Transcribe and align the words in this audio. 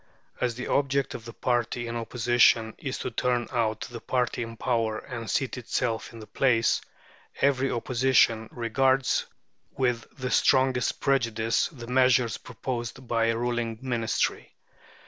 As 0.39 0.55
the 0.55 0.65
object 0.65 1.13
of 1.13 1.25
the 1.25 1.33
party 1.33 1.85
in 1.85 1.95
opposition 1.95 2.73
is 2.79 2.97
to 2.97 3.11
turn 3.11 3.47
out 3.51 3.81
the 3.81 4.01
party 4.01 4.41
in 4.41 4.57
power 4.57 4.97
and 4.97 5.29
seat 5.29 5.59
itself 5.59 6.11
in 6.11 6.17
their 6.17 6.25
place, 6.25 6.81
every 7.39 7.69
Opposition 7.69 8.49
regards 8.51 9.27
with 9.77 10.07
the 10.17 10.31
strongest 10.31 11.01
prejudice 11.01 11.67
the 11.67 11.85
measures 11.85 12.37
proposed 12.37 13.07
by 13.07 13.25
a 13.27 13.37
ruling 13.37 13.77
Ministry. 13.83 14.55